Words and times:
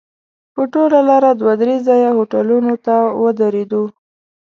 په 0.53 0.61
ټوله 0.73 0.99
لاره 1.09 1.31
دوه 1.39 1.53
درې 1.61 1.75
ځایه 1.87 2.09
هوټلونو 2.17 2.73
ته 2.85 2.95
ودرېدو. 3.23 3.83